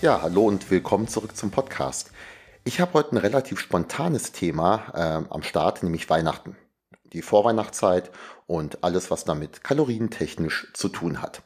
Ja, 0.00 0.22
hallo 0.22 0.44
und 0.46 0.70
willkommen 0.70 1.08
zurück 1.08 1.36
zum 1.36 1.50
Podcast. 1.50 2.12
Ich 2.62 2.80
habe 2.80 2.92
heute 2.92 3.16
ein 3.16 3.18
relativ 3.18 3.58
spontanes 3.58 4.30
Thema 4.30 4.92
äh, 4.94 5.28
am 5.28 5.42
Start, 5.42 5.82
nämlich 5.82 6.08
Weihnachten. 6.08 6.56
Die 7.12 7.20
Vorweihnachtszeit 7.20 8.12
und 8.46 8.84
alles, 8.84 9.10
was 9.10 9.24
damit 9.24 9.64
kalorientechnisch 9.64 10.68
zu 10.72 10.88
tun 10.88 11.20
hat. 11.20 11.42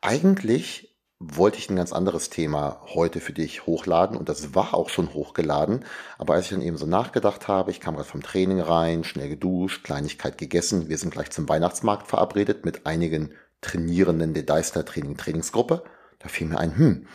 Eigentlich 0.00 0.98
wollte 1.20 1.58
ich 1.58 1.70
ein 1.70 1.76
ganz 1.76 1.92
anderes 1.92 2.30
Thema 2.30 2.82
heute 2.92 3.20
für 3.20 3.32
dich 3.32 3.64
hochladen 3.64 4.16
und 4.16 4.28
das 4.28 4.56
war 4.56 4.74
auch 4.74 4.88
schon 4.88 5.14
hochgeladen. 5.14 5.84
Aber 6.18 6.34
als 6.34 6.46
ich 6.46 6.50
dann 6.50 6.62
eben 6.62 6.76
so 6.76 6.86
nachgedacht 6.86 7.46
habe, 7.46 7.70
ich 7.70 7.78
kam 7.78 7.94
gerade 7.94 8.08
vom 8.08 8.24
Training 8.24 8.60
rein, 8.60 9.04
schnell 9.04 9.28
geduscht, 9.28 9.84
Kleinigkeit 9.84 10.36
gegessen. 10.36 10.88
Wir 10.88 10.98
sind 10.98 11.12
gleich 11.12 11.30
zum 11.30 11.48
Weihnachtsmarkt 11.48 12.08
verabredet 12.08 12.64
mit 12.64 12.86
einigen 12.86 13.30
Trainierenden 13.60 14.34
der 14.34 14.42
Deister 14.42 14.84
Training 14.84 15.16
Trainingsgruppe. 15.16 15.84
Da 16.24 16.30
fiel 16.30 16.48
mir 16.48 16.58
ein, 16.58 16.76
hm, 16.76 17.06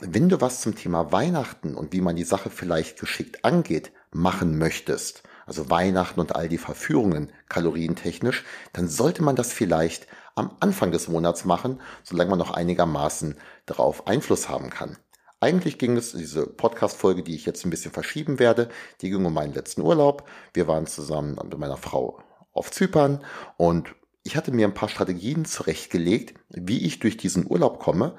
wenn 0.00 0.28
du 0.28 0.40
was 0.40 0.60
zum 0.60 0.74
Thema 0.74 1.12
Weihnachten 1.12 1.76
und 1.76 1.92
wie 1.92 2.00
man 2.00 2.16
die 2.16 2.24
Sache 2.24 2.50
vielleicht 2.50 2.98
geschickt 2.98 3.44
angeht, 3.44 3.92
machen 4.10 4.58
möchtest, 4.58 5.22
also 5.46 5.70
Weihnachten 5.70 6.18
und 6.18 6.34
all 6.34 6.48
die 6.48 6.58
Verführungen 6.58 7.30
kalorientechnisch, 7.48 8.44
dann 8.72 8.88
sollte 8.88 9.22
man 9.22 9.36
das 9.36 9.52
vielleicht 9.52 10.08
am 10.34 10.56
Anfang 10.58 10.90
des 10.90 11.06
Monats 11.06 11.44
machen, 11.44 11.80
solange 12.02 12.30
man 12.30 12.40
noch 12.40 12.50
einigermaßen 12.50 13.36
darauf 13.66 14.08
Einfluss 14.08 14.48
haben 14.48 14.68
kann. 14.68 14.98
Eigentlich 15.38 15.78
ging 15.78 15.96
es, 15.96 16.10
diese 16.12 16.44
Podcast-Folge, 16.44 17.22
die 17.22 17.36
ich 17.36 17.46
jetzt 17.46 17.64
ein 17.64 17.70
bisschen 17.70 17.92
verschieben 17.92 18.40
werde, 18.40 18.68
die 19.00 19.10
ging 19.10 19.24
um 19.24 19.32
meinen 19.32 19.54
letzten 19.54 19.82
Urlaub. 19.82 20.28
Wir 20.54 20.66
waren 20.66 20.88
zusammen 20.88 21.38
mit 21.44 21.56
meiner 21.56 21.76
Frau 21.76 22.18
auf 22.52 22.72
Zypern 22.72 23.22
und 23.58 23.94
ich 24.24 24.36
hatte 24.36 24.50
mir 24.50 24.66
ein 24.66 24.74
paar 24.74 24.88
Strategien 24.88 25.44
zurechtgelegt, 25.44 26.34
wie 26.48 26.84
ich 26.84 26.98
durch 26.98 27.16
diesen 27.16 27.48
Urlaub 27.48 27.78
komme 27.78 28.16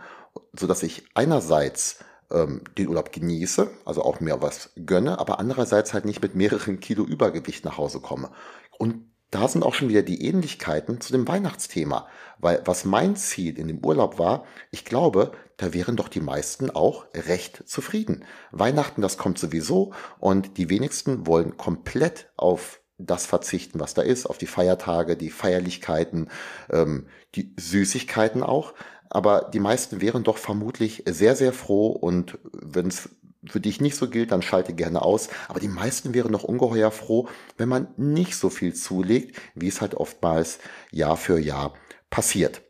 so 0.53 0.67
dass 0.67 0.83
ich 0.83 1.05
einerseits 1.13 1.99
ähm, 2.31 2.61
den 2.77 2.87
Urlaub 2.87 3.11
genieße, 3.11 3.69
also 3.85 4.03
auch 4.03 4.19
mir 4.19 4.41
was 4.41 4.71
gönne, 4.85 5.19
aber 5.19 5.39
andererseits 5.39 5.93
halt 5.93 6.05
nicht 6.05 6.21
mit 6.21 6.35
mehreren 6.35 6.79
Kilo 6.79 7.03
Übergewicht 7.03 7.65
nach 7.65 7.77
Hause 7.77 7.99
komme. 7.99 8.31
Und 8.77 9.05
da 9.31 9.47
sind 9.47 9.63
auch 9.63 9.73
schon 9.73 9.89
wieder 9.89 10.03
die 10.03 10.25
Ähnlichkeiten 10.25 11.01
zu 11.01 11.11
dem 11.11 11.27
Weihnachtsthema. 11.27 12.07
Weil 12.39 12.61
was 12.65 12.85
mein 12.85 13.15
Ziel 13.15 13.57
in 13.57 13.67
dem 13.67 13.83
Urlaub 13.83 14.19
war, 14.19 14.45
ich 14.71 14.85
glaube, 14.85 15.31
da 15.57 15.73
wären 15.73 15.95
doch 15.95 16.07
die 16.07 16.21
meisten 16.21 16.69
auch 16.69 17.05
recht 17.13 17.67
zufrieden. 17.67 18.23
Weihnachten, 18.51 19.01
das 19.01 19.17
kommt 19.17 19.39
sowieso 19.39 19.93
und 20.19 20.57
die 20.57 20.69
wenigsten 20.69 21.27
wollen 21.27 21.57
komplett 21.57 22.31
auf 22.37 22.79
das 22.99 23.25
verzichten, 23.25 23.79
was 23.79 23.93
da 23.93 24.01
ist, 24.01 24.25
auf 24.25 24.37
die 24.37 24.47
Feiertage, 24.47 25.17
die 25.17 25.29
Feierlichkeiten, 25.29 26.29
ähm, 26.71 27.07
die 27.35 27.53
Süßigkeiten 27.57 28.43
auch. 28.43 28.73
Aber 29.09 29.49
die 29.53 29.59
meisten 29.59 30.01
wären 30.01 30.23
doch 30.23 30.37
vermutlich 30.37 31.03
sehr, 31.07 31.35
sehr 31.35 31.53
froh 31.53 31.87
und 31.87 32.37
wenn 32.51 32.87
es 32.87 33.09
für 33.45 33.59
dich 33.59 33.81
nicht 33.81 33.95
so 33.95 34.09
gilt, 34.09 34.31
dann 34.31 34.41
schalte 34.41 34.73
gerne 34.73 35.01
aus. 35.01 35.29
Aber 35.47 35.59
die 35.59 35.67
meisten 35.67 36.13
wären 36.13 36.33
doch 36.33 36.43
ungeheuer 36.43 36.91
froh, 36.91 37.27
wenn 37.57 37.69
man 37.69 37.87
nicht 37.97 38.35
so 38.35 38.49
viel 38.49 38.73
zulegt, 38.73 39.39
wie 39.55 39.67
es 39.67 39.81
halt 39.81 39.95
oftmals 39.95 40.59
Jahr 40.91 41.17
für 41.17 41.39
Jahr 41.39 41.73
passiert. 42.09 42.61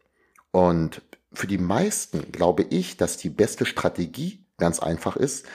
Und 0.51 1.01
für 1.33 1.47
die 1.47 1.57
meisten 1.57 2.31
glaube 2.31 2.63
ich, 2.63 2.97
dass 2.97 3.17
die 3.17 3.29
beste 3.29 3.65
Strategie 3.65 4.45
ganz 4.57 4.79
einfach 4.79 5.15
ist, 5.15 5.45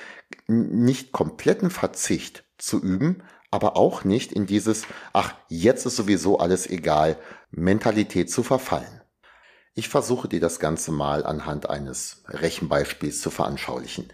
nicht 0.47 1.13
kompletten 1.13 1.71
Verzicht 1.71 2.45
zu 2.59 2.81
üben, 2.81 3.23
aber 3.51 3.77
auch 3.77 4.05
nicht 4.05 4.33
in 4.33 4.47
dieses, 4.47 4.85
ach, 5.13 5.35
jetzt 5.49 5.85
ist 5.85 5.97
sowieso 5.97 6.39
alles 6.39 6.69
egal, 6.69 7.19
Mentalität 7.51 8.31
zu 8.31 8.43
verfallen. 8.43 9.02
Ich 9.75 9.89
versuche 9.89 10.29
dir 10.29 10.41
das 10.41 10.61
Ganze 10.61 10.93
mal 10.93 11.25
anhand 11.25 11.71
eines 11.71 12.25
Rechenbeispiels 12.29 13.23
zu 13.23 13.31
veranschaulichen. 13.31 14.13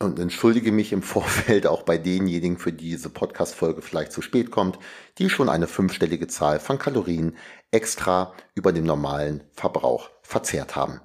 Und 0.00 0.18
entschuldige 0.18 0.72
mich 0.72 0.92
im 0.92 1.02
Vorfeld 1.02 1.68
auch 1.68 1.84
bei 1.84 1.98
denjenigen, 1.98 2.58
für 2.58 2.72
die 2.72 2.90
diese 2.90 3.08
Podcast-Folge 3.08 3.80
vielleicht 3.80 4.10
zu 4.10 4.22
spät 4.22 4.50
kommt, 4.50 4.80
die 5.18 5.30
schon 5.30 5.48
eine 5.48 5.68
fünfstellige 5.68 6.26
Zahl 6.26 6.58
von 6.58 6.80
Kalorien 6.80 7.36
extra 7.70 8.34
über 8.56 8.72
dem 8.72 8.84
normalen 8.84 9.44
Verbrauch 9.52 10.10
verzehrt 10.22 10.74
haben. 10.74 11.00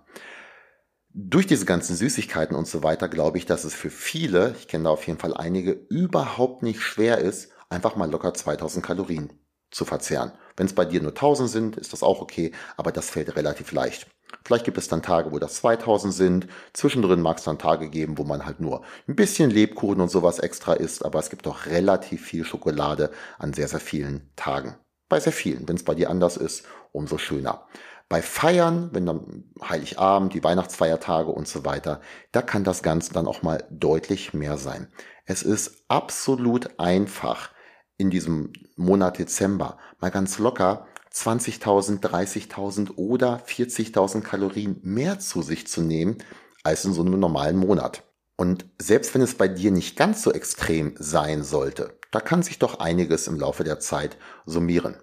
Durch 1.09 1.45
diese 1.45 1.65
ganzen 1.65 1.95
Süßigkeiten 1.95 2.55
und 2.55 2.67
so 2.67 2.81
weiter 2.81 3.07
glaube 3.07 3.37
ich, 3.37 3.45
dass 3.45 3.63
es 3.63 3.75
für 3.75 3.91
viele, 3.91 4.55
ich 4.59 4.67
kenne 4.67 4.85
da 4.85 4.89
auf 4.89 5.05
jeden 5.05 5.19
Fall 5.19 5.35
einige, 5.35 5.71
überhaupt 5.71 6.63
nicht 6.63 6.81
schwer 6.81 7.19
ist, 7.19 7.51
einfach 7.69 7.95
mal 7.95 8.09
locker 8.09 8.33
2000 8.33 8.83
Kalorien 8.83 9.33
zu 9.69 9.85
verzehren. 9.85 10.31
Wenn 10.57 10.65
es 10.65 10.73
bei 10.73 10.85
dir 10.85 11.01
nur 11.01 11.11
1000 11.11 11.49
sind, 11.49 11.77
ist 11.77 11.93
das 11.93 12.03
auch 12.03 12.19
okay, 12.19 12.51
aber 12.75 12.91
das 12.91 13.09
fällt 13.09 13.35
relativ 13.35 13.71
leicht. 13.71 14.07
Vielleicht 14.43 14.65
gibt 14.65 14.77
es 14.77 14.87
dann 14.87 15.01
Tage, 15.01 15.31
wo 15.31 15.39
das 15.39 15.55
2000 15.55 16.13
sind. 16.13 16.47
Zwischendrin 16.73 17.21
mag 17.21 17.37
es 17.37 17.43
dann 17.43 17.59
Tage 17.59 17.89
geben, 17.89 18.17
wo 18.17 18.23
man 18.23 18.45
halt 18.45 18.59
nur 18.59 18.81
ein 19.07 19.15
bisschen 19.15 19.51
Lebkuchen 19.51 20.01
und 20.01 20.09
sowas 20.09 20.39
extra 20.39 20.73
isst, 20.73 21.05
aber 21.05 21.19
es 21.19 21.29
gibt 21.29 21.47
auch 21.47 21.65
relativ 21.67 22.25
viel 22.25 22.43
Schokolade 22.43 23.11
an 23.37 23.53
sehr, 23.53 23.67
sehr 23.67 23.79
vielen 23.79 24.29
Tagen. 24.35 24.75
Bei 25.09 25.19
sehr 25.19 25.31
vielen. 25.31 25.67
Wenn 25.67 25.77
es 25.77 25.83
bei 25.83 25.95
dir 25.95 26.09
anders 26.09 26.35
ist, 26.35 26.65
umso 26.91 27.17
schöner. 27.17 27.67
Bei 28.09 28.21
Feiern, 28.21 28.89
wenn 28.93 29.05
dann 29.05 29.43
Heiligabend, 29.61 30.33
die 30.33 30.43
Weihnachtsfeiertage 30.43 31.29
und 31.29 31.47
so 31.47 31.65
weiter, 31.65 31.99
da 32.31 32.41
kann 32.41 32.63
das 32.63 32.81
Ganze 32.81 33.13
dann 33.13 33.27
auch 33.27 33.41
mal 33.41 33.65
deutlich 33.69 34.33
mehr 34.33 34.57
sein. 34.57 34.87
Es 35.25 35.43
ist 35.43 35.83
absolut 35.89 36.79
einfach, 36.79 37.51
in 37.97 38.09
diesem 38.09 38.53
Monat 38.75 39.19
Dezember 39.19 39.77
mal 39.99 40.11
ganz 40.11 40.39
locker 40.39 40.87
20.000, 41.13 41.99
30.000 42.01 42.95
oder 42.95 43.41
40.000 43.47 44.21
Kalorien 44.21 44.79
mehr 44.83 45.19
zu 45.19 45.41
sich 45.41 45.67
zu 45.67 45.81
nehmen 45.81 46.17
als 46.63 46.85
in 46.85 46.93
so 46.93 47.01
einem 47.01 47.19
normalen 47.19 47.57
Monat. 47.57 48.03
Und 48.35 48.65
selbst 48.77 49.15
wenn 49.15 49.21
es 49.21 49.33
bei 49.33 49.47
dir 49.47 49.71
nicht 49.71 49.97
ganz 49.97 50.21
so 50.21 50.31
extrem 50.31 50.95
sein 50.99 51.43
sollte, 51.43 51.97
da 52.11 52.19
kann 52.19 52.43
sich 52.43 52.59
doch 52.59 52.79
einiges 52.79 53.27
im 53.27 53.39
Laufe 53.39 53.63
der 53.63 53.79
Zeit 53.79 54.17
summieren. 54.45 54.95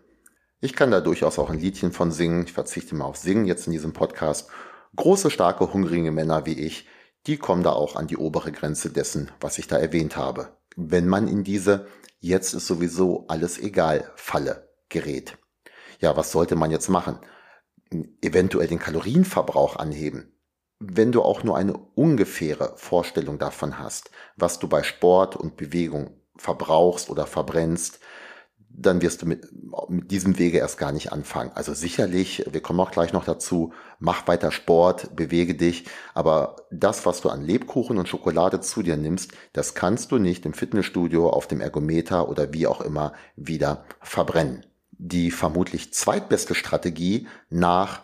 Ich 0.61 0.75
kann 0.75 0.91
da 0.91 1.01
durchaus 1.01 1.39
auch 1.39 1.51
ein 1.51 1.59
Liedchen 1.59 1.93
von 1.93 2.13
singen. 2.13 2.45
Ich 2.45 2.53
verzichte 2.53 2.95
mal 2.95 3.05
auf 3.05 3.17
Singen 3.17 3.45
jetzt 3.45 3.67
in 3.67 3.73
diesem 3.73 3.93
Podcast. 3.93 4.49
Große, 4.97 5.31
starke, 5.31 5.73
hungrige 5.73 6.13
Männer 6.13 6.47
wie 6.47 6.59
ich, 6.59 6.87
die 7.27 7.37
kommen 7.37 7.63
da 7.63 7.73
auch 7.73 7.97
an 7.97 8.07
die 8.07 8.17
obere 8.17 8.53
Grenze 8.53 8.91
dessen, 8.91 9.31
was 9.41 9.59
ich 9.59 9.67
da 9.67 9.77
erwähnt 9.77 10.17
habe. 10.17 10.57
Wenn 10.77 11.09
man 11.09 11.29
in 11.29 11.43
diese 11.45 11.87
jetzt 12.25 12.55
ist 12.55 12.67
sowieso 12.67 13.27
alles 13.29 13.59
egal, 13.59 14.11
Falle 14.17 14.71
gerät. 14.89 15.37
Ja, 16.01 16.17
was 16.17 16.33
sollte 16.33 16.57
man 16.57 16.71
jetzt 16.71 16.89
machen? 16.89 17.19
Eventuell 18.23 18.67
den 18.67 18.79
Kalorienverbrauch 18.79 19.77
anheben. 19.77 20.33
Wenn 20.79 21.13
du 21.13 21.23
auch 21.23 21.45
nur 21.45 21.57
eine 21.57 21.75
ungefähre 21.75 22.75
Vorstellung 22.77 23.39
davon 23.39 23.79
hast, 23.79 24.11
was 24.37 24.59
du 24.59 24.69
bei 24.69 24.83
Sport 24.83 25.37
und 25.37 25.57
Bewegung 25.57 26.19
verbrauchst 26.37 27.11
oder 27.11 27.27
verbrennst, 27.27 28.01
dann 28.77 29.03
wirst 29.03 29.23
du 29.23 29.27
mit, 29.27 29.49
mit 29.89 30.11
diesem 30.11 30.39
Wege 30.39 30.59
erst 30.59 30.79
gar 30.79 30.93
nicht 30.93 31.13
anfangen. 31.13 31.53
Also 31.55 31.75
sicherlich, 31.75 32.45
wir 32.51 32.61
kommen 32.61 32.81
auch 32.81 32.91
gleich 32.91 33.13
noch 33.13 33.25
dazu, 33.25 33.73
mach 33.99 34.27
weiter 34.27 34.51
Sport, 34.51 35.15
bewege 35.15 35.55
dich, 35.55 35.85
aber 36.13 36.57
das, 36.71 37.07
was 37.07 37.21
du 37.21 37.29
an 37.29 37.43
Lebkuchen 37.43 37.99
und 37.99 38.09
Schokolade 38.09 38.61
zu 38.61 38.83
dir 38.83 38.97
nimmst, 38.97 39.33
das 39.53 39.75
kannst 39.75 40.13
du 40.13 40.19
nicht 40.19 40.45
im 40.45 40.55
Fitnessstudio, 40.55 41.31
auf 41.31 41.47
dem 41.47 41.61
Ergometer 41.61 42.29
oder 42.29 42.53
wie 42.53 42.67
auch 42.67 42.81
immer 42.81 43.13
wieder 43.37 43.85
verbrennen. 44.01 44.67
Die 44.91 45.31
vermutlich 45.31 45.93
zweitbeste 45.93 46.55
Strategie 46.55 47.29
nach 47.51 48.03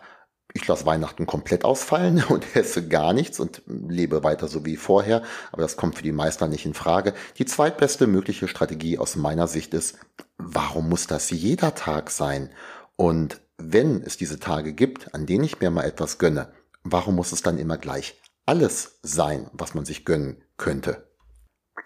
ich 0.53 0.67
lasse 0.67 0.85
Weihnachten 0.85 1.25
komplett 1.25 1.63
ausfallen 1.65 2.23
und 2.29 2.55
esse 2.55 2.87
gar 2.87 3.13
nichts 3.13 3.39
und 3.39 3.61
lebe 3.67 4.23
weiter 4.23 4.47
so 4.47 4.65
wie 4.65 4.77
vorher, 4.77 5.23
aber 5.51 5.61
das 5.61 5.77
kommt 5.77 5.95
für 5.95 6.03
die 6.03 6.11
Meister 6.11 6.47
nicht 6.47 6.65
in 6.65 6.73
Frage. 6.73 7.13
Die 7.37 7.45
zweitbeste 7.45 8.07
mögliche 8.07 8.47
Strategie 8.47 8.97
aus 8.97 9.15
meiner 9.15 9.47
Sicht 9.47 9.73
ist, 9.73 9.97
warum 10.37 10.89
muss 10.89 11.07
das 11.07 11.29
jeder 11.29 11.75
Tag 11.75 12.09
sein? 12.09 12.49
Und 12.95 13.41
wenn 13.57 14.01
es 14.01 14.17
diese 14.17 14.39
Tage 14.39 14.73
gibt, 14.73 15.13
an 15.13 15.25
denen 15.25 15.43
ich 15.43 15.59
mir 15.59 15.71
mal 15.71 15.85
etwas 15.85 16.17
gönne, 16.17 16.51
warum 16.83 17.15
muss 17.15 17.31
es 17.31 17.41
dann 17.41 17.57
immer 17.57 17.77
gleich 17.77 18.19
alles 18.45 18.99
sein, 19.03 19.49
was 19.53 19.75
man 19.75 19.85
sich 19.85 20.03
gönnen 20.03 20.43
könnte? 20.57 21.07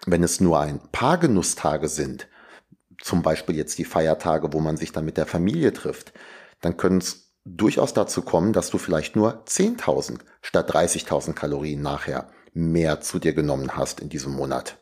Wenn 0.06 0.22
es 0.22 0.40
nur 0.40 0.60
ein 0.60 0.80
paar 0.92 1.18
Genusstage 1.18 1.88
sind, 1.88 2.28
zum 3.02 3.22
Beispiel 3.22 3.56
jetzt 3.56 3.78
die 3.78 3.84
Feiertage, 3.84 4.52
wo 4.52 4.60
man 4.60 4.76
sich 4.76 4.92
dann 4.92 5.04
mit 5.04 5.16
der 5.16 5.26
Familie 5.26 5.72
trifft, 5.72 6.12
dann 6.60 6.76
können 6.76 6.98
es 6.98 7.25
durchaus 7.46 7.94
dazu 7.94 8.22
kommen, 8.22 8.52
dass 8.52 8.70
du 8.70 8.78
vielleicht 8.78 9.16
nur 9.16 9.44
10.000 9.44 10.18
statt 10.42 10.70
30.000 10.70 11.32
Kalorien 11.32 11.80
nachher 11.80 12.28
mehr 12.52 13.00
zu 13.00 13.18
dir 13.18 13.32
genommen 13.32 13.76
hast 13.76 14.00
in 14.00 14.08
diesem 14.08 14.32
Monat. 14.32 14.78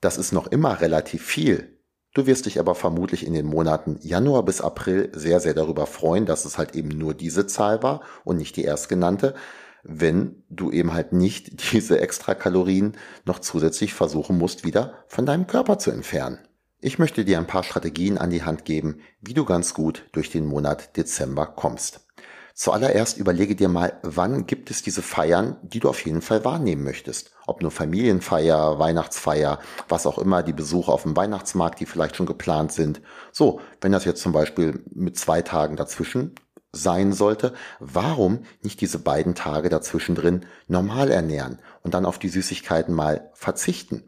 Das 0.00 0.18
ist 0.18 0.32
noch 0.32 0.46
immer 0.48 0.80
relativ 0.80 1.24
viel. 1.24 1.78
Du 2.14 2.26
wirst 2.26 2.46
dich 2.46 2.60
aber 2.60 2.74
vermutlich 2.74 3.26
in 3.26 3.32
den 3.32 3.46
Monaten 3.46 3.98
Januar 4.00 4.44
bis 4.44 4.60
April 4.60 5.10
sehr, 5.14 5.40
sehr 5.40 5.54
darüber 5.54 5.86
freuen, 5.86 6.26
dass 6.26 6.44
es 6.44 6.58
halt 6.58 6.74
eben 6.74 6.88
nur 6.88 7.14
diese 7.14 7.46
Zahl 7.46 7.82
war 7.82 8.02
und 8.24 8.36
nicht 8.36 8.56
die 8.56 8.64
erstgenannte, 8.64 9.34
wenn 9.82 10.44
du 10.50 10.70
eben 10.70 10.92
halt 10.92 11.12
nicht 11.12 11.72
diese 11.72 12.00
extra 12.00 12.34
Kalorien 12.34 12.96
noch 13.24 13.38
zusätzlich 13.38 13.94
versuchen 13.94 14.36
musst, 14.36 14.64
wieder 14.64 15.04
von 15.06 15.26
deinem 15.26 15.46
Körper 15.46 15.78
zu 15.78 15.90
entfernen. 15.90 16.38
Ich 16.80 17.00
möchte 17.00 17.24
dir 17.24 17.38
ein 17.38 17.46
paar 17.48 17.64
Strategien 17.64 18.18
an 18.18 18.30
die 18.30 18.44
Hand 18.44 18.64
geben, 18.64 19.00
wie 19.20 19.34
du 19.34 19.44
ganz 19.44 19.74
gut 19.74 20.06
durch 20.12 20.30
den 20.30 20.46
Monat 20.46 20.96
Dezember 20.96 21.44
kommst. 21.44 22.06
Zuallererst 22.54 23.18
überlege 23.18 23.56
dir 23.56 23.68
mal, 23.68 23.98
wann 24.02 24.46
gibt 24.46 24.70
es 24.70 24.82
diese 24.82 25.02
Feiern, 25.02 25.56
die 25.62 25.80
du 25.80 25.88
auf 25.88 26.04
jeden 26.04 26.22
Fall 26.22 26.44
wahrnehmen 26.44 26.84
möchtest. 26.84 27.32
Ob 27.48 27.62
nur 27.62 27.72
Familienfeier, 27.72 28.78
Weihnachtsfeier, 28.78 29.58
was 29.88 30.06
auch 30.06 30.18
immer, 30.18 30.44
die 30.44 30.52
Besuche 30.52 30.92
auf 30.92 31.02
dem 31.02 31.16
Weihnachtsmarkt, 31.16 31.80
die 31.80 31.86
vielleicht 31.86 32.14
schon 32.14 32.26
geplant 32.26 32.70
sind. 32.70 33.00
So, 33.32 33.60
wenn 33.80 33.90
das 33.90 34.04
jetzt 34.04 34.22
zum 34.22 34.30
Beispiel 34.30 34.84
mit 34.94 35.18
zwei 35.18 35.42
Tagen 35.42 35.74
dazwischen 35.74 36.36
sein 36.70 37.12
sollte, 37.12 37.54
warum 37.80 38.44
nicht 38.62 38.80
diese 38.80 39.00
beiden 39.00 39.34
Tage 39.34 39.68
dazwischen 39.68 40.14
drin 40.14 40.46
normal 40.68 41.10
ernähren 41.10 41.58
und 41.82 41.94
dann 41.94 42.06
auf 42.06 42.20
die 42.20 42.28
Süßigkeiten 42.28 42.94
mal 42.94 43.32
verzichten? 43.34 44.04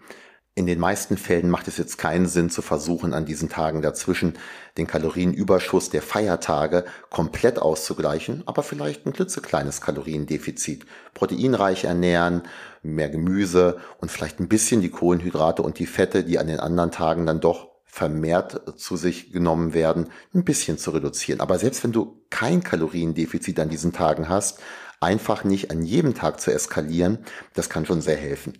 In 0.56 0.67
den 0.67 0.81
meisten 0.81 1.17
Fällen 1.17 1.49
macht 1.49 1.69
es 1.69 1.79
jetzt 1.79 1.97
keinen 1.97 2.26
Sinn 2.26 2.50
zu 2.50 2.61
versuchen, 2.61 3.14
an 3.14 3.25
diesen 3.25 3.49
Tagen 3.49 3.82
dazwischen 3.82 4.35
den 4.76 4.88
Kalorienüberschuss 4.88 5.91
der 5.91 6.02
Feiertage 6.02 6.85
komplett 7.08 7.61
auszugleichen, 7.61 8.43
aber 8.47 8.64
vielleicht 8.64 9.06
ein 9.06 9.12
klitzekleines 9.12 9.81
Kaloriendefizit. 9.81 10.87
Proteinreich 11.14 11.85
ernähren, 11.85 12.43
mehr 12.82 13.11
Gemüse 13.11 13.79
und 13.99 14.11
vielleicht 14.11 14.41
ein 14.41 14.49
bisschen 14.49 14.81
die 14.81 14.91
Kohlenhydrate 14.91 15.62
und 15.62 15.79
die 15.79 15.87
Fette, 15.87 16.25
die 16.25 16.38
an 16.38 16.49
den 16.49 16.58
anderen 16.61 16.91
Tagen 16.91 17.26
dann 17.26 17.41
doch 17.41 17.70
vermehrt 17.85 18.79
zu 18.79 18.97
sich 18.97 19.32
genommen 19.32 19.73
werden, 19.73 20.08
ein 20.35 20.44
bisschen 20.44 20.79
zu 20.79 20.91
reduzieren. 20.91 21.41
Aber 21.41 21.58
selbst 21.58 21.85
wenn 21.85 21.93
du 21.93 22.23
kein 22.29 22.62
Kaloriendefizit 22.62 23.58
an 23.61 23.69
diesen 23.69 23.93
Tagen 23.93 24.29
hast, 24.29 24.61
einfach 25.00 25.44
nicht 25.44 25.70
an 25.70 25.82
jedem 25.82 26.14
Tag 26.14 26.41
zu 26.41 26.52
eskalieren, 26.52 27.19
das 27.55 27.70
kann 27.70 27.87
schon 27.87 28.00
sehr 28.00 28.17
helfen. 28.17 28.58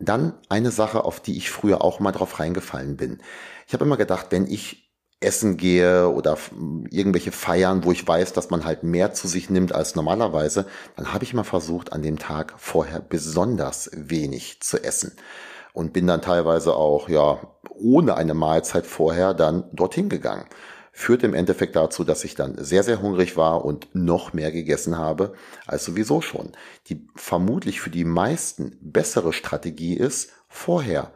Dann 0.00 0.34
eine 0.48 0.70
Sache, 0.70 1.04
auf 1.04 1.20
die 1.20 1.36
ich 1.36 1.50
früher 1.50 1.84
auch 1.84 2.00
mal 2.00 2.12
drauf 2.12 2.40
reingefallen 2.40 2.96
bin. 2.96 3.18
Ich 3.66 3.74
habe 3.74 3.84
immer 3.84 3.96
gedacht, 3.96 4.28
wenn 4.30 4.46
ich 4.46 4.90
essen 5.20 5.58
gehe 5.58 6.08
oder 6.08 6.38
irgendwelche 6.88 7.30
Feiern, 7.32 7.84
wo 7.84 7.92
ich 7.92 8.08
weiß, 8.08 8.32
dass 8.32 8.48
man 8.48 8.64
halt 8.64 8.82
mehr 8.82 9.12
zu 9.12 9.28
sich 9.28 9.50
nimmt 9.50 9.74
als 9.74 9.94
normalerweise, 9.94 10.66
dann 10.96 11.12
habe 11.12 11.24
ich 11.24 11.34
immer 11.34 11.44
versucht, 11.44 11.92
an 11.92 12.02
dem 12.02 12.18
Tag 12.18 12.54
vorher 12.56 13.00
besonders 13.00 13.90
wenig 13.94 14.62
zu 14.62 14.82
essen 14.82 15.12
und 15.74 15.92
bin 15.92 16.06
dann 16.06 16.22
teilweise 16.22 16.74
auch, 16.74 17.10
ja, 17.10 17.38
ohne 17.68 18.16
eine 18.16 18.34
Mahlzeit 18.34 18.86
vorher 18.86 19.34
dann 19.34 19.64
dorthin 19.72 20.08
gegangen 20.08 20.46
führt 20.92 21.22
im 21.22 21.34
Endeffekt 21.34 21.76
dazu, 21.76 22.04
dass 22.04 22.24
ich 22.24 22.34
dann 22.34 22.62
sehr, 22.62 22.82
sehr 22.82 23.00
hungrig 23.00 23.36
war 23.36 23.64
und 23.64 23.94
noch 23.94 24.32
mehr 24.32 24.52
gegessen 24.52 24.98
habe 24.98 25.34
als 25.66 25.84
sowieso 25.84 26.20
schon. 26.20 26.52
Die 26.88 27.06
vermutlich 27.14 27.80
für 27.80 27.90
die 27.90 28.04
meisten 28.04 28.76
bessere 28.80 29.32
Strategie 29.32 29.94
ist, 29.94 30.32
vorher 30.48 31.12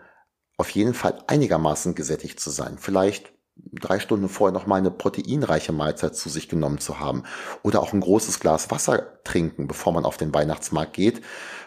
auf 0.56 0.71
jeden 0.71 0.94
Fall 0.94 1.23
einigermaßen 1.26 1.94
gesättigt 1.94 2.41
zu 2.41 2.50
sein. 2.50 2.79
Vielleicht 2.79 3.32
drei 3.56 3.99
Stunden 3.99 4.29
vorher 4.29 4.53
noch 4.53 4.67
mal 4.67 4.76
eine 4.76 4.91
proteinreiche 4.91 5.73
Mahlzeit 5.73 6.17
zu 6.17 6.29
sich 6.29 6.49
genommen 6.49 6.79
zu 6.79 6.99
haben 6.99 7.25
oder 7.62 7.81
auch 7.81 7.93
ein 7.93 8.00
großes 8.00 8.41
Glas 8.41 8.71
Wasser 8.71 9.21
trinken, 9.25 9.69
bevor 9.69 9.93
man 9.93 10.05
auf 10.05 10.17
den 10.17 10.35
Weihnachtsmarkt 10.35 10.93
geht. 10.94 11.23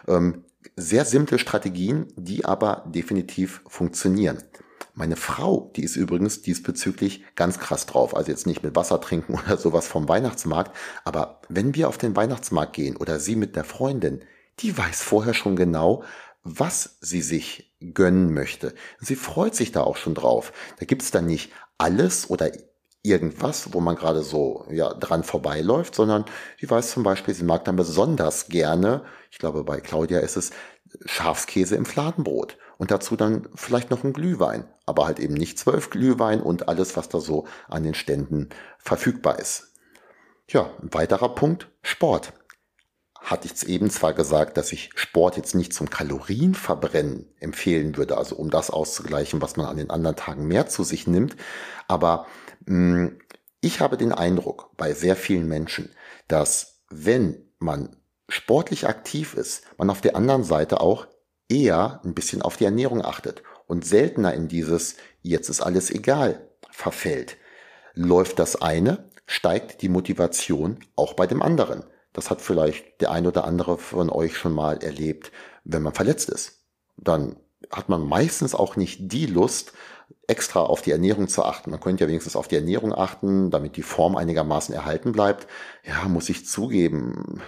Ähm, 0.07 0.43
sehr 0.75 1.05
simple 1.05 1.39
Strategien, 1.39 2.07
die 2.15 2.45
aber 2.45 2.83
definitiv 2.87 3.61
funktionieren. 3.67 4.43
Meine 4.97 5.15
Frau, 5.15 5.71
die 5.75 5.83
ist 5.83 5.95
übrigens 5.95 6.41
diesbezüglich 6.41 7.23
ganz 7.35 7.59
krass 7.59 7.85
drauf. 7.85 8.15
Also 8.15 8.31
jetzt 8.31 8.47
nicht 8.47 8.63
mit 8.63 8.75
Wasser 8.75 8.99
trinken 8.99 9.35
oder 9.45 9.55
sowas 9.55 9.87
vom 9.87 10.09
Weihnachtsmarkt. 10.09 10.75
Aber 11.03 11.39
wenn 11.49 11.75
wir 11.75 11.87
auf 11.87 11.99
den 11.99 12.15
Weihnachtsmarkt 12.15 12.73
gehen 12.73 12.97
oder 12.97 13.19
sie 13.19 13.35
mit 13.35 13.55
der 13.55 13.63
Freundin, 13.63 14.21
die 14.59 14.75
weiß 14.75 15.03
vorher 15.03 15.35
schon 15.35 15.55
genau, 15.55 16.03
was 16.41 16.97
sie 16.99 17.21
sich 17.21 17.75
gönnen 17.93 18.33
möchte. 18.33 18.73
Sie 18.99 19.15
freut 19.15 19.53
sich 19.53 19.71
da 19.71 19.81
auch 19.81 19.97
schon 19.97 20.15
drauf. 20.15 20.51
Da 20.79 20.87
gibt's 20.87 21.11
dann 21.11 21.27
nicht 21.27 21.51
alles 21.77 22.31
oder 22.31 22.51
irgendwas, 23.03 23.73
wo 23.73 23.81
man 23.81 23.95
gerade 23.95 24.23
so 24.23 24.65
ja, 24.71 24.95
dran 24.95 25.23
vorbeiläuft, 25.23 25.93
sondern 25.93 26.25
sie 26.59 26.67
weiß 26.67 26.89
zum 26.89 27.03
Beispiel, 27.03 27.35
sie 27.35 27.43
mag 27.43 27.65
dann 27.65 27.75
besonders 27.75 28.47
gerne, 28.47 29.03
ich 29.29 29.37
glaube 29.37 29.63
bei 29.63 29.79
Claudia 29.79 30.21
ist 30.21 30.37
es 30.37 30.49
Schafskäse 31.05 31.75
im 31.75 31.85
Fladenbrot 31.85 32.57
und 32.77 32.91
dazu 32.91 33.15
dann 33.15 33.47
vielleicht 33.55 33.89
noch 33.89 34.03
ein 34.03 34.13
Glühwein, 34.13 34.65
aber 34.85 35.05
halt 35.05 35.19
eben 35.19 35.33
nicht 35.33 35.59
zwölf 35.59 35.89
Glühwein 35.89 36.41
und 36.41 36.69
alles, 36.69 36.95
was 36.95 37.09
da 37.09 37.19
so 37.19 37.47
an 37.67 37.83
den 37.83 37.93
Ständen 37.93 38.49
verfügbar 38.79 39.39
ist. 39.39 39.73
Ja, 40.47 40.71
ein 40.81 40.93
weiterer 40.93 41.35
Punkt, 41.35 41.69
Sport. 41.81 42.33
Hatte 43.19 43.47
ich 43.47 43.67
eben 43.67 43.89
zwar 43.89 44.13
gesagt, 44.13 44.55
dass 44.57 44.71
ich 44.71 44.91
Sport 44.95 45.35
jetzt 45.35 45.55
nicht 45.55 45.73
zum 45.73 45.89
Kalorienverbrennen 45.89 47.27
empfehlen 47.39 47.97
würde, 47.97 48.17
also 48.17 48.35
um 48.35 48.49
das 48.49 48.69
auszugleichen, 48.69 49.41
was 49.41 49.57
man 49.57 49.65
an 49.65 49.77
den 49.77 49.89
anderen 49.89 50.15
Tagen 50.15 50.47
mehr 50.47 50.67
zu 50.67 50.83
sich 50.83 51.07
nimmt, 51.07 51.35
aber 51.87 52.27
mh, 52.65 52.95
hm, 52.95 53.19
ich 53.59 53.81
habe 53.81 53.97
den 53.97 54.11
Eindruck 54.11 54.69
bei 54.77 54.93
sehr 54.93 55.15
vielen 55.15 55.47
Menschen, 55.47 55.89
dass 56.27 56.83
wenn 56.89 57.51
man 57.59 57.97
sportlich 58.29 58.87
aktiv 58.87 59.33
ist, 59.33 59.63
man 59.77 59.89
auf 59.89 59.99
der 59.99 60.15
anderen 60.15 60.43
Seite 60.43 60.79
auch 60.79 61.07
eher 61.49 62.01
ein 62.03 62.13
bisschen 62.13 62.41
auf 62.41 62.57
die 62.57 62.65
Ernährung 62.65 63.03
achtet 63.03 63.43
und 63.67 63.85
seltener 63.85 64.33
in 64.33 64.47
dieses 64.47 64.95
jetzt 65.21 65.49
ist 65.49 65.61
alles 65.61 65.89
egal 65.91 66.47
verfällt. 66.71 67.37
Läuft 67.93 68.39
das 68.39 68.61
eine, 68.61 69.09
steigt 69.25 69.81
die 69.81 69.89
Motivation 69.89 70.79
auch 70.95 71.13
bei 71.13 71.27
dem 71.27 71.41
anderen. 71.41 71.83
Das 72.13 72.29
hat 72.29 72.41
vielleicht 72.41 73.01
der 73.01 73.11
ein 73.11 73.27
oder 73.27 73.43
andere 73.45 73.77
von 73.77 74.09
euch 74.09 74.37
schon 74.37 74.53
mal 74.53 74.77
erlebt, 74.83 75.31
wenn 75.63 75.83
man 75.83 75.93
verletzt 75.93 76.29
ist. 76.29 76.63
Dann 76.97 77.35
hat 77.71 77.89
man 77.89 78.07
meistens 78.07 78.55
auch 78.55 78.75
nicht 78.75 79.11
die 79.11 79.25
Lust, 79.25 79.73
extra 80.27 80.61
auf 80.61 80.81
die 80.81 80.91
Ernährung 80.91 81.27
zu 81.27 81.43
achten. 81.43 81.71
Man 81.71 81.79
könnte 81.79 82.03
ja 82.03 82.07
wenigstens 82.07 82.35
auf 82.35 82.47
die 82.47 82.55
Ernährung 82.55 82.93
achten, 82.93 83.51
damit 83.51 83.77
die 83.77 83.81
Form 83.81 84.15
einigermaßen 84.15 84.73
erhalten 84.73 85.11
bleibt. 85.11 85.47
Ja, 85.83 86.07
muss 86.07 86.29
ich 86.29 86.45
zugeben, 86.45 87.41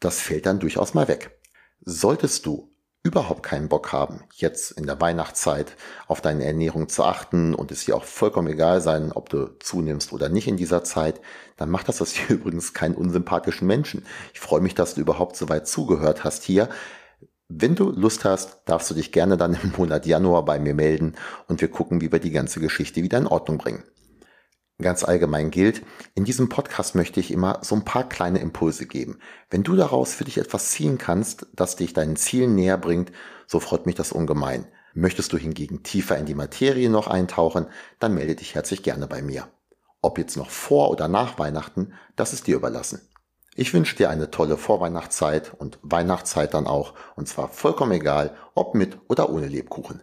das 0.00 0.20
fällt 0.20 0.46
dann 0.46 0.60
durchaus 0.60 0.94
mal 0.94 1.08
weg. 1.08 1.38
Solltest 1.84 2.46
du 2.46 2.67
überhaupt 3.02 3.42
keinen 3.42 3.68
Bock 3.68 3.92
haben, 3.92 4.24
jetzt 4.34 4.72
in 4.72 4.86
der 4.86 5.00
Weihnachtszeit 5.00 5.76
auf 6.08 6.20
deine 6.20 6.44
Ernährung 6.44 6.88
zu 6.88 7.04
achten 7.04 7.54
und 7.54 7.70
es 7.70 7.84
dir 7.84 7.96
auch 7.96 8.04
vollkommen 8.04 8.48
egal 8.48 8.80
sein, 8.80 9.12
ob 9.12 9.28
du 9.28 9.58
zunimmst 9.60 10.12
oder 10.12 10.28
nicht 10.28 10.48
in 10.48 10.56
dieser 10.56 10.84
Zeit, 10.84 11.20
dann 11.56 11.70
macht 11.70 11.88
das 11.88 12.02
aus 12.02 12.12
dir 12.28 12.34
übrigens 12.34 12.74
keinen 12.74 12.94
unsympathischen 12.94 13.66
Menschen. 13.66 14.04
Ich 14.34 14.40
freue 14.40 14.60
mich, 14.60 14.74
dass 14.74 14.94
du 14.94 15.00
überhaupt 15.00 15.36
so 15.36 15.48
weit 15.48 15.68
zugehört 15.68 16.24
hast 16.24 16.42
hier. 16.42 16.68
Wenn 17.48 17.74
du 17.74 17.90
Lust 17.90 18.24
hast, 18.24 18.62
darfst 18.66 18.90
du 18.90 18.94
dich 18.94 19.10
gerne 19.10 19.36
dann 19.36 19.54
im 19.62 19.72
Monat 19.76 20.04
Januar 20.04 20.44
bei 20.44 20.58
mir 20.58 20.74
melden 20.74 21.14
und 21.46 21.60
wir 21.60 21.68
gucken, 21.68 22.00
wie 22.00 22.12
wir 22.12 22.18
die 22.18 22.32
ganze 22.32 22.60
Geschichte 22.60 23.02
wieder 23.02 23.18
in 23.18 23.26
Ordnung 23.26 23.58
bringen 23.58 23.84
ganz 24.80 25.02
allgemein 25.02 25.50
gilt, 25.50 25.82
in 26.14 26.24
diesem 26.24 26.48
Podcast 26.48 26.94
möchte 26.94 27.18
ich 27.18 27.32
immer 27.32 27.58
so 27.62 27.74
ein 27.74 27.84
paar 27.84 28.08
kleine 28.08 28.38
Impulse 28.38 28.86
geben. 28.86 29.18
Wenn 29.50 29.64
du 29.64 29.74
daraus 29.74 30.14
für 30.14 30.24
dich 30.24 30.38
etwas 30.38 30.70
ziehen 30.70 30.98
kannst, 30.98 31.46
das 31.52 31.74
dich 31.74 31.94
deinen 31.94 32.14
Zielen 32.14 32.54
näher 32.54 32.78
bringt, 32.78 33.10
so 33.48 33.58
freut 33.58 33.86
mich 33.86 33.96
das 33.96 34.12
ungemein. 34.12 34.66
Möchtest 34.94 35.32
du 35.32 35.36
hingegen 35.36 35.82
tiefer 35.82 36.16
in 36.16 36.26
die 36.26 36.34
Materie 36.34 36.90
noch 36.90 37.08
eintauchen, 37.08 37.66
dann 37.98 38.14
melde 38.14 38.36
dich 38.36 38.54
herzlich 38.54 38.82
gerne 38.84 39.08
bei 39.08 39.20
mir. 39.20 39.48
Ob 40.00 40.16
jetzt 40.16 40.36
noch 40.36 40.50
vor 40.50 40.90
oder 40.90 41.08
nach 41.08 41.38
Weihnachten, 41.40 41.92
das 42.14 42.32
ist 42.32 42.46
dir 42.46 42.56
überlassen. 42.56 43.00
Ich 43.56 43.74
wünsche 43.74 43.96
dir 43.96 44.10
eine 44.10 44.30
tolle 44.30 44.56
Vorweihnachtszeit 44.56 45.52
und 45.58 45.80
Weihnachtszeit 45.82 46.54
dann 46.54 46.68
auch, 46.68 46.94
und 47.16 47.26
zwar 47.26 47.48
vollkommen 47.48 47.90
egal, 47.90 48.36
ob 48.54 48.76
mit 48.76 48.96
oder 49.08 49.30
ohne 49.30 49.48
Lebkuchen. 49.48 50.02